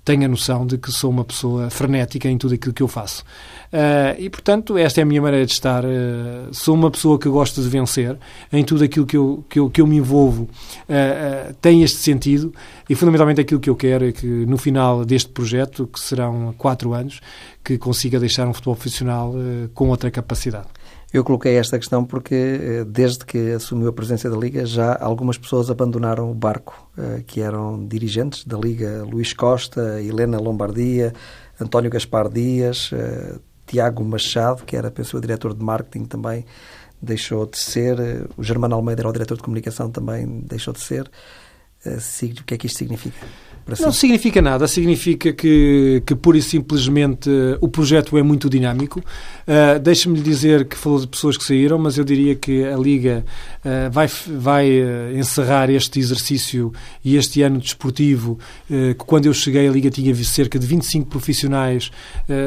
[0.06, 3.24] tenho a noção de que sou uma pessoa frenética em tudo aquilo que eu faço.
[3.74, 5.84] Uh, e, portanto, esta é a minha maneira de estar.
[5.84, 8.16] Uh, sou uma pessoa que gosta de vencer
[8.54, 10.44] em tudo aquilo que eu, que eu, que eu me envolvo.
[10.44, 12.54] Uh, tem este sentido
[12.88, 16.94] e, fundamentalmente, aquilo que eu quero é que, no final deste projeto, que serão quatro
[16.94, 17.20] anos,
[17.66, 19.34] que consiga deixar um futebol profissional
[19.74, 20.68] com outra capacidade.
[21.12, 25.72] Eu coloquei esta questão porque, desde que assumiu a presença da Liga, já algumas pessoas
[25.72, 26.90] abandonaram o barco,
[27.26, 31.12] que eram dirigentes da Liga, Luís Costa, Helena Lombardia,
[31.60, 32.92] António Gaspar Dias,
[33.66, 36.46] Tiago Machado, que era, penso, o diretor de marketing também
[37.02, 37.98] deixou de ser.
[38.38, 41.10] O Germano Almeida era o diretor de comunicação também deixou de ser.
[41.86, 41.98] Eh,
[42.40, 43.26] o que é que isto significa?
[43.80, 44.02] Não si?
[44.02, 49.00] significa nada, significa que, que pura e simplesmente o projeto é muito dinâmico.
[49.00, 53.26] Uh, Deixe-me dizer que falou de pessoas que saíram, mas eu diria que a Liga
[53.64, 56.72] uh, vai, vai uh, encerrar este exercício
[57.04, 61.92] e este ano desportivo, que quando eu cheguei a Liga tinha cerca de 25 profissionais,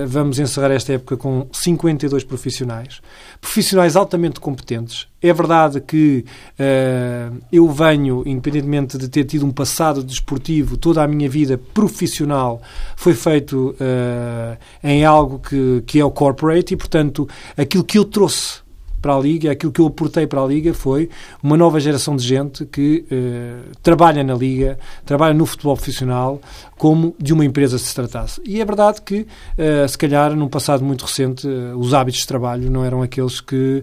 [0.07, 3.01] vamos encerrar esta época com 52 profissionais.
[3.41, 6.25] Profissionais altamente competentes, é verdade que
[6.59, 12.63] uh, eu venho, independentemente de ter tido um passado desportivo, toda a minha vida profissional
[12.97, 18.05] foi feito uh, em algo que, que é o corporate e, portanto, aquilo que eu
[18.05, 18.68] trouxe
[19.01, 21.09] para a Liga, aquilo que eu aportei para a Liga foi
[21.43, 26.41] uma nova geração de gente que uh, trabalha na Liga, trabalha no futebol profissional,
[26.77, 28.41] como de uma empresa se tratasse.
[28.45, 32.27] E é verdade que, uh, se calhar, num passado muito recente, uh, os hábitos de
[32.27, 33.83] trabalho não eram aqueles que,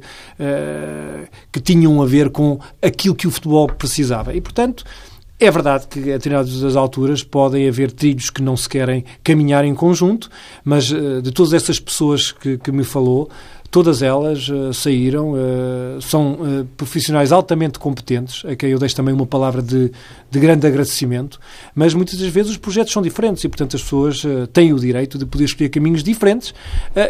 [1.51, 4.33] que tinham a ver com aquilo que o futebol precisava.
[4.33, 4.83] E, portanto,
[5.39, 9.75] é verdade que a determinadas alturas podem haver trilhos que não se querem caminhar em
[9.75, 10.29] conjunto,
[10.63, 13.29] mas de todas essas pessoas que, que me falou,
[13.75, 19.13] Todas elas uh, saíram, uh, são uh, profissionais altamente competentes, a quem eu deixo também
[19.13, 19.91] uma palavra de,
[20.35, 21.39] de grande agradecimento,
[21.73, 24.21] mas muitas das vezes os projetos são diferentes e, portanto, as pessoas
[24.51, 26.53] têm o direito de poder escolher caminhos diferentes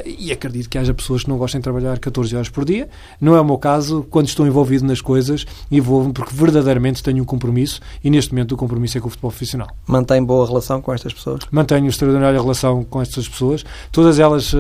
[0.05, 2.87] e acredito que haja pessoas que não gostem de trabalhar 14 horas por dia.
[3.19, 7.25] Não é o meu caso, quando estou envolvido nas coisas, envolvo-me porque verdadeiramente tenho um
[7.25, 9.69] compromisso e, neste momento, o compromisso é com o futebol profissional.
[9.87, 11.41] Mantém boa relação com estas pessoas?
[11.51, 13.65] Mantenho extraordinária relação com estas pessoas.
[13.91, 14.53] Todas elas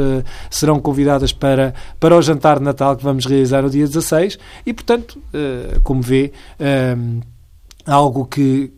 [0.49, 4.73] serão convidadas para para o jantar de Natal que vamos realizar no dia 16 e,
[4.73, 6.95] portanto, eh, como vê, eh,
[7.85, 8.71] algo que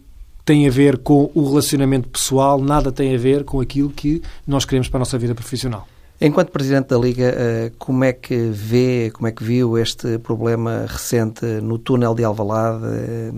[0.43, 4.63] tem a ver com o relacionamento pessoal, nada tem a ver com aquilo que nós
[4.63, 5.85] queremos para a nossa vida profissional.
[6.19, 10.85] Enquanto Presidente da Liga, eh, como é que vê, como é que viu este problema
[10.87, 13.31] recente no túnel de Alvalade, eh,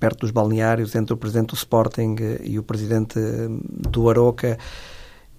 [0.00, 3.18] perto dos balneários, entre o Presidente do Sporting e o Presidente
[3.58, 4.56] do Aroca?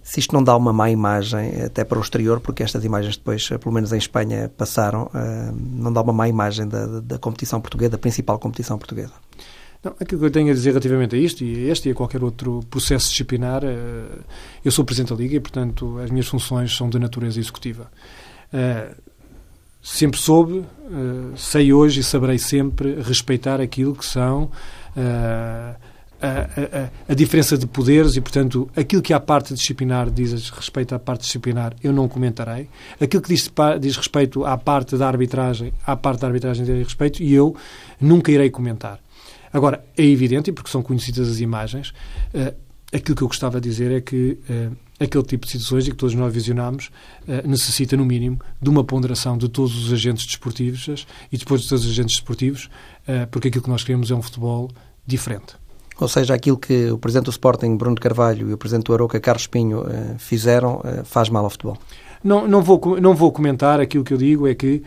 [0.04, 3.48] Se isto não dá uma má imagem, até para o exterior, porque estas imagens depois,
[3.48, 5.10] pelo menos em Espanha, passaram,
[5.56, 9.14] não dá uma má imagem da, da competição portuguesa, da principal competição portuguesa?
[9.84, 11.96] Não, aquilo que eu tenho a dizer relativamente a isto, e a este e a
[11.96, 14.06] qualquer outro processo disciplinar, eh,
[14.64, 17.92] eu sou Presidente da Liga e, portanto, as minhas funções são de natureza executiva.
[18.54, 18.96] Eh,
[19.82, 24.50] sempre soube, eh, sei hoje e saberei sempre respeitar aquilo que são
[24.96, 25.76] a,
[26.22, 31.00] a, a, diferença de poderes e, portanto, aquilo que a parte disciplinar diz respeito à
[31.00, 32.70] parte disciplinar, eu não comentarei.
[33.02, 37.22] Aquilo que diz, diz respeito à parte da arbitragem, à parte da arbitragem diz respeito
[37.22, 37.54] e eu
[38.00, 39.04] nunca irei comentar.
[39.54, 41.94] Agora, é evidente, e porque são conhecidas as imagens,
[42.34, 42.54] uh,
[42.92, 45.96] aquilo que eu gostava de dizer é que uh, aquele tipo de situações, e que
[45.96, 46.90] todos nós visionamos,
[47.28, 51.70] uh, necessita, no mínimo, de uma ponderação de todos os agentes desportivos e depois de
[51.70, 52.70] todos os agentes desportivos,
[53.30, 54.72] porque aquilo que nós queremos é um futebol
[55.06, 55.56] diferente.
[56.00, 59.20] Ou seja, aquilo que o Presidente do Sporting, Bruno Carvalho, e o Presidente do Aroca,
[59.20, 59.84] Carlos Pinho,
[60.18, 61.78] fizeram, faz mal ao futebol?
[62.24, 63.82] Não, não, vou, não vou comentar.
[63.82, 64.82] Aquilo que eu digo é que,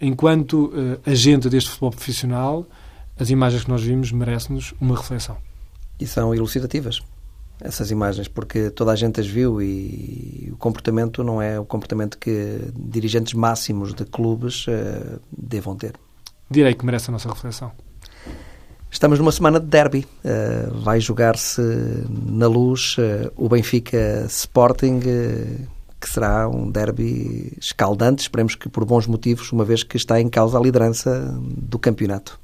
[0.00, 0.72] enquanto
[1.04, 2.64] agente deste futebol profissional,
[3.18, 5.36] as imagens que nós vimos merecem-nos uma reflexão.
[5.98, 7.00] E são elucidativas,
[7.60, 12.18] essas imagens, porque toda a gente as viu e o comportamento não é o comportamento
[12.18, 15.94] que dirigentes máximos de clubes uh, devam ter.
[16.50, 17.72] Direi que merece a nossa reflexão.
[18.90, 20.06] Estamos numa semana de derby.
[20.22, 21.62] Uh, vai jogar-se
[22.08, 28.22] na luz uh, o Benfica Sporting, que será um derby escaldante.
[28.22, 32.38] Esperemos que por bons motivos, uma vez que está em causa a liderança do campeonato.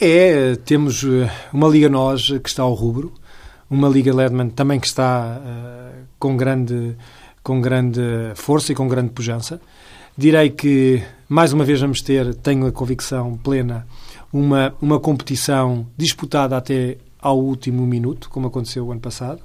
[0.00, 3.12] É, temos eh, uma Liga Nós que está ao rubro,
[3.68, 6.96] uma Liga Ledman também que está uh, com, grande,
[7.42, 8.00] com grande
[8.36, 9.60] força e com grande pujança.
[10.16, 13.88] Direi que, mais uma vez, vamos ter, tenho a convicção plena,
[14.32, 19.40] uma, uma competição disputada até ao último minuto, como aconteceu o ano passado,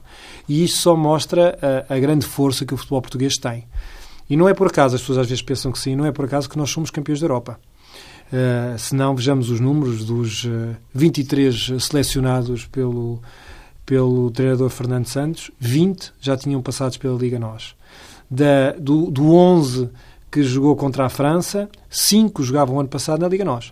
[0.47, 1.57] e isso só mostra
[1.89, 3.65] a, a grande força que o futebol português tem.
[4.29, 6.25] E não é por acaso, as pessoas às vezes pensam que sim, não é por
[6.25, 7.59] acaso que nós somos campeões da Europa.
[8.33, 13.21] Uh, se não, vejamos os números dos uh, eh, 23 selecionados pelo,
[13.85, 17.75] pelo treinador Fernando Santos, 20 já tinham passado pela Liga Nós.
[18.31, 19.87] Da, do, do 11
[20.31, 23.71] que jogou contra a França, 5 jogavam ano passado na Liga Nós.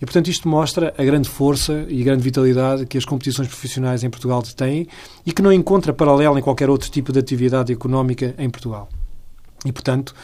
[0.00, 4.08] E, portanto, isto mostra a grande força e grande vitalidade que as competições profissionais em
[4.08, 4.88] Portugal têm
[5.26, 8.88] e que não encontra paralelo em qualquer outro tipo de atividade económica em Portugal.
[9.66, 10.14] E, portanto,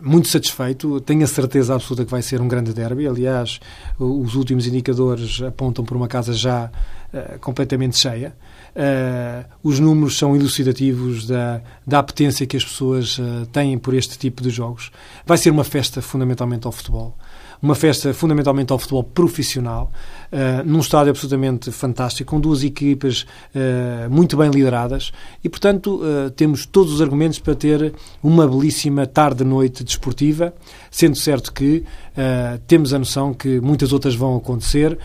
[0.00, 3.06] muito satisfeito, tenho a certeza absoluta que vai ser um grande derby.
[3.06, 3.60] Aliás,
[3.98, 6.70] os últimos indicadores apontam por uma casa já
[7.12, 8.34] uh, completamente cheia.
[8.74, 13.18] Uh, os números são elucidativos da, da apetência que as pessoas
[13.52, 14.90] têm por este tipo de jogos.
[15.26, 17.16] Vai ser uma festa fundamentalmente ao futebol
[17.60, 19.90] uma festa fundamentalmente ao futebol profissional,
[20.32, 25.12] uh, num estádio absolutamente fantástico, com duas equipas uh, muito bem lideradas
[25.42, 30.54] e, portanto, uh, temos todos os argumentos para ter uma belíssima tarde-noite desportiva,
[30.90, 31.84] sendo certo que
[32.66, 34.98] temos a noção que muitas outras vão acontecer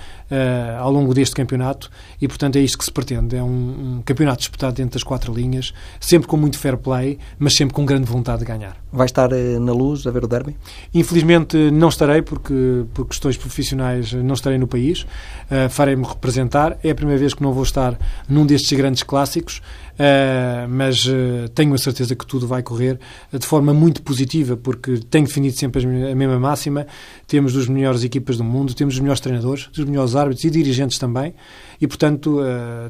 [0.80, 3.36] ao longo deste campeonato e, portanto, é isto que se pretende.
[3.36, 7.54] É um, um campeonato disputado dentro das quatro linhas, sempre com muito fair play, mas
[7.54, 8.78] sempre com grande vontade de ganhar.
[8.94, 10.56] Vai estar na luz a ver o derby?
[10.94, 15.06] Infelizmente não estarei, porque porque por questões profissionais não estarei no país.
[15.52, 16.78] Uh, Farei-me representar.
[16.82, 21.50] É a primeira vez que não vou estar num destes grandes clássicos, uh, mas uh,
[21.54, 22.98] tenho a certeza que tudo vai correr
[23.38, 26.88] de forma muito positiva, porque tenho definido sempre a mesma máxima.
[27.28, 30.98] Temos dos melhores equipas do mundo, temos os melhores treinadores, os melhores árbitros e dirigentes
[30.98, 31.34] também,
[31.82, 32.40] e portanto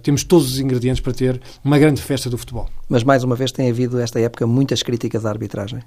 [0.03, 2.69] temos todos os ingredientes para ter uma grande festa do futebol.
[2.87, 5.81] Mas mais uma vez tem havido esta época muitas críticas à arbitragem.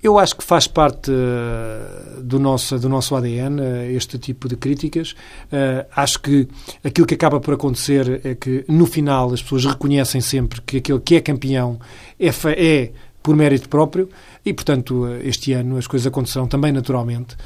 [0.00, 4.56] Eu acho que faz parte uh, do, nosso, do nosso ADN uh, este tipo de
[4.56, 5.16] críticas.
[5.46, 6.48] Uh, acho que
[6.84, 11.00] aquilo que acaba por acontecer é que, no final, as pessoas reconhecem sempre que aquele
[11.00, 11.80] que é campeão
[12.18, 14.08] é, é por mérito próprio
[14.46, 17.36] e, portanto, este ano as coisas acontecerão também naturalmente.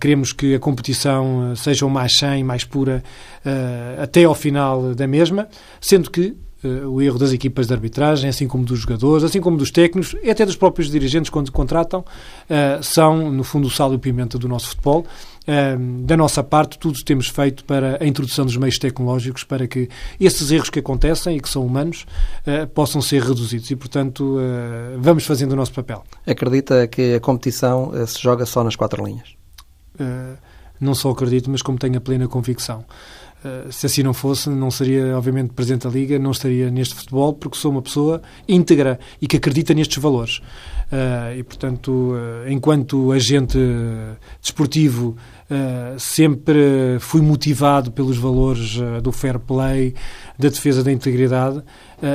[0.00, 3.02] queremos que a competição seja o mais sã e mais pura
[4.00, 8.64] até ao final da mesma, sendo que o erro das equipas de arbitragem, assim como
[8.64, 13.30] dos jogadores, assim como dos técnicos e até dos próprios dirigentes quando contratam, uh, são,
[13.30, 15.06] no fundo, o sal e o pimenta do nosso futebol.
[15.46, 19.88] Uh, da nossa parte, tudo temos feito para a introdução dos meios tecnológicos para que
[20.20, 22.04] esses erros que acontecem e que são humanos
[22.74, 24.38] possam ser reduzidos e, portanto,
[24.98, 26.04] vamos fazendo o nosso papel.
[26.26, 29.36] Acredita que a competição se joga só nas quatro linhas?
[30.80, 32.84] não só acredito, mas como tenho a plena convicção.
[33.44, 37.32] Uh, se assim não fosse, não seria, obviamente, presidente da Liga, não estaria neste futebol,
[37.32, 40.38] porque sou uma pessoa íntegra e que acredita nestes valores.
[40.90, 43.58] Uh, e, portanto, uh, enquanto agente
[44.40, 45.16] desportivo,
[45.98, 49.94] sempre fui motivado pelos valores do fair play,
[50.38, 51.62] da defesa da integridade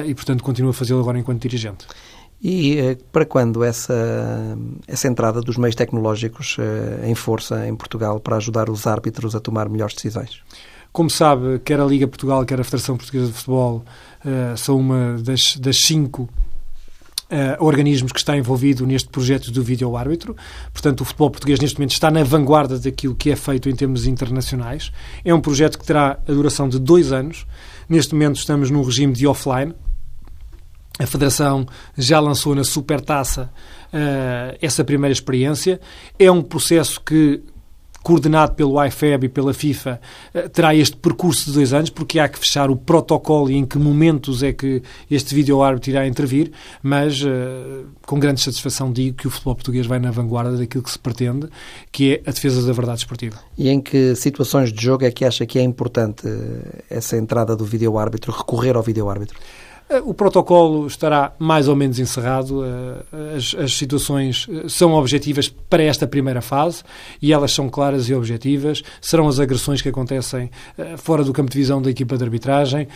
[0.06, 1.88] e, portanto, continuo a fazê-lo agora enquanto dirigente.
[2.40, 4.56] E para quando essa,
[4.88, 6.58] essa entrada dos meios tecnológicos
[7.04, 10.40] em força em Portugal para ajudar os árbitros a tomar melhores decisões?
[10.94, 13.84] Como sabe, quer a Liga Portugal, quer a Federação Portuguesa de Futebol
[14.24, 16.30] uh, são uma das, das cinco
[17.24, 20.36] Uh, organismos que está envolvido neste projeto do vídeo-árbitro.
[20.72, 24.06] Portanto, o futebol português neste momento está na vanguarda daquilo que é feito em termos
[24.06, 24.92] internacionais.
[25.26, 27.48] É um projeto que terá a duração de dois anos.
[27.90, 29.74] Neste momento estamos num regime de offline.
[31.00, 31.66] A Federação
[31.98, 33.50] já lançou na Supertaça
[33.88, 35.82] uh, essa primeira experiência.
[36.20, 37.42] É um processo que
[38.04, 40.00] coordenado pelo IFEB e pela FIFA,
[40.34, 43.66] eh, terá este percurso de dois anos, porque há que fechar o protocolo e em
[43.66, 46.52] que momentos é que este vídeo-árbitro irá intervir,
[46.82, 50.92] mas eh, com grande satisfação digo que o futebol português vai na vanguarda daquilo que
[50.92, 51.48] se pretende,
[51.92, 53.38] que é a defesa da verdade esportiva.
[53.58, 57.56] E em que situações de jogo é que acha que é importante eh, essa entrada
[57.56, 59.38] do vídeo-árbitro, recorrer ao vídeo-árbitro?
[59.38, 59.73] Eh,
[60.06, 62.64] o protocolo estará mais ou menos encerrado.
[62.66, 66.84] Eh, as, as, situações eh, são objetivas para esta primeira fase
[67.22, 68.82] e elas são claras e objetivas.
[69.02, 70.50] Serão as agressões que acontecem
[70.98, 72.88] fora do campo de visão da equipa de arbitragem,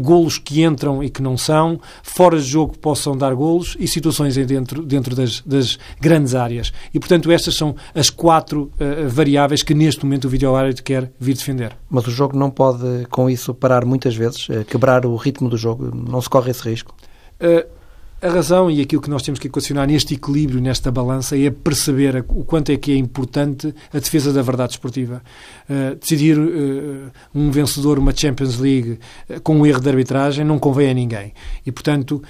[0.00, 3.86] golos que entram e que não são, fora de jogo que possam dar golos e
[3.86, 6.72] situações dentro, dentro das, das grandes áreas.
[6.92, 8.70] E, portanto, estas são as quatro
[9.08, 11.76] variáveis que neste momento o vídeo-árbitro quer vir defender.
[11.90, 15.90] Mas o jogo não pode, com isso, parar muitas vezes, quebrar o ritmo do jogo.
[15.94, 16.94] Não se corre esse risco?
[17.40, 17.82] Uh,
[18.22, 22.24] a razão e aquilo que nós temos que equacionar neste equilíbrio, nesta balança, é perceber
[22.28, 25.20] o quanto é que é importante a defesa da verdade esportiva.
[25.68, 30.60] Uh, decidir uh, um vencedor, uma Champions League, uh, com um erro de arbitragem, não
[30.60, 31.34] convém a ninguém.
[31.66, 32.22] E, portanto,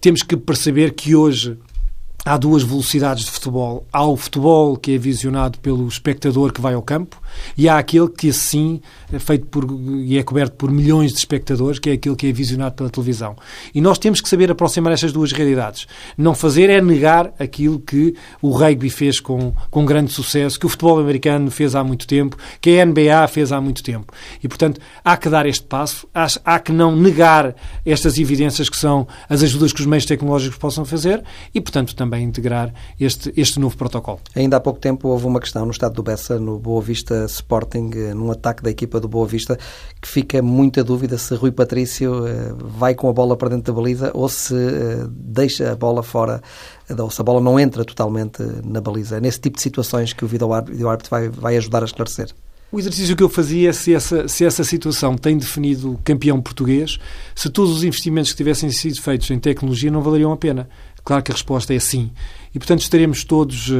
[0.00, 1.58] temos que perceber que hoje
[2.24, 3.84] há duas velocidades de futebol.
[3.92, 7.20] Há o futebol que é visionado pelo espectador que vai ao campo
[7.56, 8.80] e há aquele que, assim,
[9.12, 9.66] é feito por,
[10.04, 13.36] e é coberto por milhões de espectadores, que é aquele que é visionado pela televisão.
[13.74, 15.86] E nós temos que saber aproximar estas duas realidades.
[16.16, 20.68] Não fazer é negar aquilo que o rugby fez com, com grande sucesso, que o
[20.68, 24.12] futebol americano fez há muito tempo, que a NBA fez há muito tempo.
[24.42, 27.54] E, portanto, há que dar este passo, há, há que não negar
[27.84, 32.11] estas evidências que são as ajudas que os meios tecnológicos possam fazer e, portanto, também
[32.12, 34.20] também integrar este, este novo protocolo.
[34.36, 37.90] Ainda há pouco tempo houve uma questão no estado do Bessa, no Boa Vista Sporting,
[37.94, 39.58] eh, num ataque da equipa do Boa Vista,
[40.00, 43.80] que fica muita dúvida se Rui Patrício eh, vai com a bola para dentro da
[43.80, 46.42] baliza ou se eh, deixa a bola fora,
[46.98, 49.16] ou se a bola não entra totalmente na baliza.
[49.16, 52.34] É nesse tipo de situações que o vídeo-árbitro vai, vai ajudar a esclarecer.
[52.72, 56.98] O exercício que eu fazia é se essa, se essa situação tem definido campeão português,
[57.34, 60.66] se todos os investimentos que tivessem sido feitos em tecnologia não valeriam a pena.
[61.04, 62.10] Claro que a resposta é sim.
[62.54, 63.74] E, portanto, estaremos todos uh,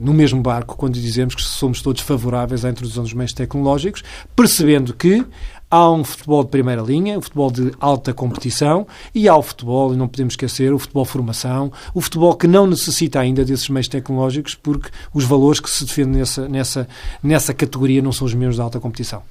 [0.00, 4.02] no mesmo barco quando dizemos que somos todos favoráveis à introdução dos meios tecnológicos,
[4.36, 5.24] percebendo que
[5.70, 9.92] há um futebol de primeira linha, um futebol de alta competição, e há o futebol,
[9.92, 13.88] e não podemos esquecer, o futebol formação, o futebol que não necessita ainda desses meios
[13.88, 16.88] tecnológicos, porque os valores que se defendem nessa, nessa,
[17.22, 19.22] nessa categoria não são os mesmos da alta competição.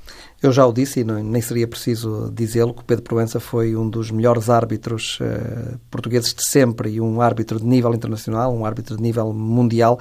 [0.44, 3.78] Eu já o disse, e não, nem seria preciso dizê-lo, que o Pedro Proença foi
[3.78, 8.66] um dos melhores árbitros uh, portugueses de sempre e um árbitro de nível internacional, um
[8.66, 9.98] árbitro de nível mundial.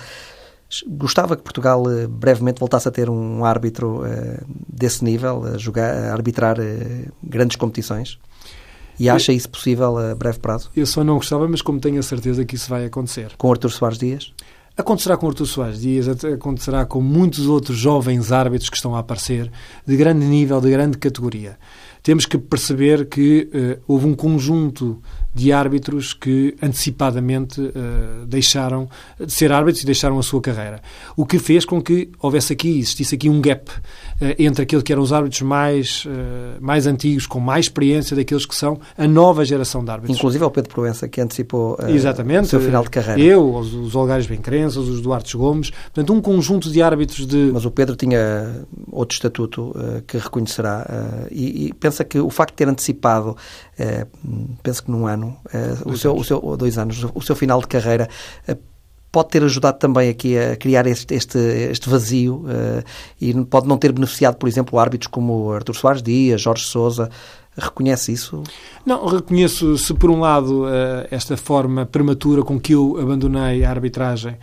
[0.89, 5.95] Gostava que Portugal uh, brevemente voltasse a ter um árbitro uh, desse nível, a, jogar,
[5.95, 6.57] a arbitrar
[7.23, 8.19] grandes competições?
[8.99, 10.71] E acha isso possível a breve prazo?
[10.75, 13.31] Eu só não gostava, mas como tenho a certeza que isso vai acontecer.
[13.39, 14.33] Com Artur Soares Dias?
[14.75, 19.51] Acontecerá com Artur Soares Dias, acontecerá com muitos outros jovens árbitros que estão a aparecer,
[19.87, 21.59] de grande nível, de grande categoria.
[22.03, 25.01] Temos que perceber que uh, houve um conjunto
[25.35, 30.83] de árbitros que antecipadamente uh, deixaram de ser árbitros e deixaram a sua carreira.
[31.17, 33.81] O que fez com que houvesse aqui, existisse aqui um gap uh,
[34.39, 38.55] entre aqueles que eram os árbitros mais, uh, mais antigos, com mais experiência, daqueles que
[38.55, 40.19] são a nova geração de árbitros.
[40.19, 43.21] Inclusive ao Pedro Proença, que antecipou Exatamente, o seu final de carreira.
[43.21, 47.51] Eu, os, os Olgares Bencrenças, os Duarte Gomes, portanto, um conjunto de árbitros de...
[47.53, 49.75] Mas o Pedro tinha outro estatuto
[50.07, 50.87] que reconhecerá
[51.31, 53.37] e, e, pensa que o facto de ter antecipado,
[54.63, 57.67] penso que num ano, uh, o, seu, o seu, dois anos, o seu final de
[57.67, 58.09] carreira,
[58.49, 58.57] uh,
[59.11, 62.85] pode ter ajudado também aqui a criar este, este, este vazio uh,
[63.21, 67.11] e pode não ter beneficiado, por exemplo, árbitros como Artur Soares Dias, Jorge Sousa,
[67.55, 68.43] Reconhece isso?
[68.87, 70.65] Não, reconheço se por um lado
[71.11, 74.39] esta forma prematura com que eu abandonei a arbitragem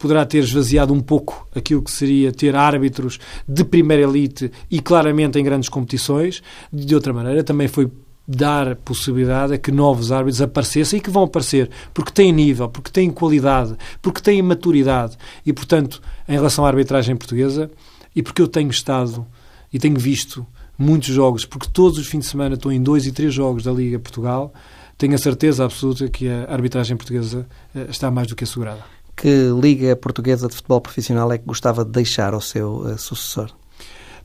[0.00, 5.38] poderá ter esvaziado um pouco aquilo que seria ter árbitros de primeira elite e claramente
[5.38, 6.42] em grandes competições.
[6.72, 7.88] De outra maneira, também foi
[8.26, 12.90] dar possibilidade a que novos árbitros aparecessem e que vão aparecer porque têm nível, porque
[12.90, 15.16] têm qualidade, porque têm maturidade.
[15.44, 17.70] E, portanto, em relação à arbitragem portuguesa,
[18.16, 19.26] e porque eu tenho estado
[19.72, 20.46] e tenho visto
[20.78, 23.72] muitos jogos, porque todos os fins de semana estou em dois e três jogos da
[23.72, 24.52] Liga Portugal,
[24.96, 28.82] tenho a certeza absoluta que a arbitragem portuguesa eh, está mais do que assegurada.
[29.16, 33.50] Que Liga Portuguesa de Futebol Profissional é que gostava de deixar ao seu uh, sucessor?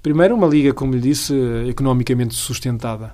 [0.01, 1.33] Primeiro, uma liga, como lhe disse,
[1.67, 3.13] economicamente sustentada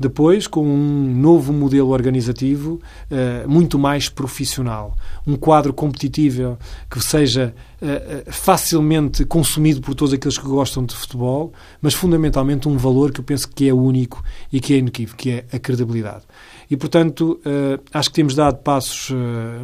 [0.00, 2.80] depois, com um novo modelo organizativo
[3.10, 4.96] uh, muito mais profissional.
[5.26, 6.58] Um quadro competitivo
[6.90, 12.76] que seja uh, facilmente consumido por todos aqueles que gostam de futebol, mas fundamentalmente um
[12.76, 14.22] valor que eu penso que é único
[14.52, 16.22] e que é inequívoco, que é a credibilidade.
[16.70, 19.10] E, portanto, uh, acho que temos dado passos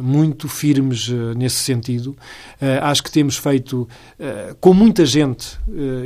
[0.01, 1.07] muito firmes
[1.37, 2.17] nesse sentido.
[2.81, 3.87] acho que temos feito
[4.59, 5.57] com muita gente,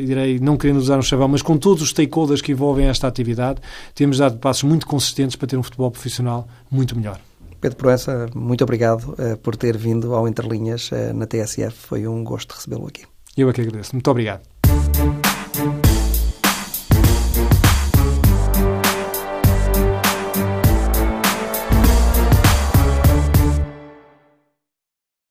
[0.05, 3.59] direi, não querendo usar um chavão, mas com todos os stakeholders que envolvem esta atividade,
[3.95, 7.20] temos dado passos muito consistentes para ter um futebol profissional muito melhor.
[7.62, 11.72] Pedro Proença, muito obrigado por ter vindo ao Interlinhas na TSF.
[11.72, 13.03] Foi um gosto recebê-lo aqui.
[13.38, 13.93] Eu é que agradeço.
[13.93, 14.51] Muito obrigado.